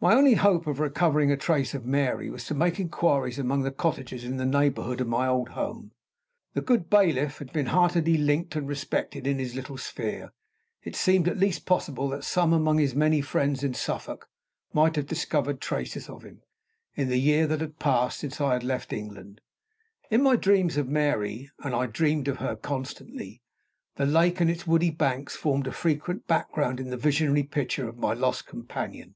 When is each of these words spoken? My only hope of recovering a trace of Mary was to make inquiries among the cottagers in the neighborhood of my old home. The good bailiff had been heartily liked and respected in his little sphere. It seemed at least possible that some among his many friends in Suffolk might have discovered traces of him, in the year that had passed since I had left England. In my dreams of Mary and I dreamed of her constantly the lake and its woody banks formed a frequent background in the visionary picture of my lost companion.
My 0.00 0.12
only 0.16 0.34
hope 0.34 0.66
of 0.66 0.80
recovering 0.80 1.30
a 1.30 1.36
trace 1.36 1.72
of 1.72 1.86
Mary 1.86 2.28
was 2.28 2.44
to 2.46 2.54
make 2.54 2.80
inquiries 2.80 3.38
among 3.38 3.62
the 3.62 3.70
cottagers 3.70 4.24
in 4.24 4.38
the 4.38 4.44
neighborhood 4.44 5.00
of 5.00 5.06
my 5.06 5.28
old 5.28 5.50
home. 5.50 5.92
The 6.54 6.60
good 6.62 6.90
bailiff 6.90 7.38
had 7.38 7.52
been 7.52 7.66
heartily 7.66 8.16
liked 8.18 8.56
and 8.56 8.66
respected 8.66 9.24
in 9.24 9.38
his 9.38 9.54
little 9.54 9.78
sphere. 9.78 10.32
It 10.82 10.96
seemed 10.96 11.28
at 11.28 11.38
least 11.38 11.64
possible 11.64 12.08
that 12.08 12.24
some 12.24 12.52
among 12.52 12.78
his 12.78 12.96
many 12.96 13.20
friends 13.20 13.62
in 13.62 13.72
Suffolk 13.72 14.28
might 14.72 14.96
have 14.96 15.06
discovered 15.06 15.60
traces 15.60 16.08
of 16.08 16.24
him, 16.24 16.42
in 16.96 17.08
the 17.08 17.18
year 17.20 17.46
that 17.46 17.60
had 17.60 17.78
passed 17.78 18.18
since 18.18 18.40
I 18.40 18.54
had 18.54 18.64
left 18.64 18.92
England. 18.92 19.40
In 20.10 20.22
my 20.22 20.34
dreams 20.34 20.76
of 20.76 20.88
Mary 20.88 21.50
and 21.60 21.72
I 21.72 21.86
dreamed 21.86 22.26
of 22.26 22.38
her 22.38 22.56
constantly 22.56 23.42
the 23.94 24.06
lake 24.06 24.40
and 24.40 24.50
its 24.50 24.66
woody 24.66 24.90
banks 24.90 25.36
formed 25.36 25.68
a 25.68 25.72
frequent 25.72 26.26
background 26.26 26.80
in 26.80 26.90
the 26.90 26.96
visionary 26.98 27.44
picture 27.44 27.88
of 27.88 27.96
my 27.96 28.12
lost 28.12 28.44
companion. 28.44 29.14